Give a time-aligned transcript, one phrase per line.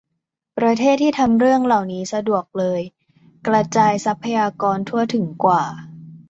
[0.57, 2.81] ประเทศที่ทำเรื่องเหล่านี้สะดวกเลย
[3.47, 5.63] กระจายทรัพยากรทั่วถึงกว่า?